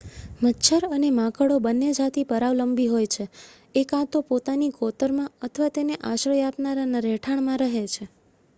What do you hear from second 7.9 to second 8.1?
છે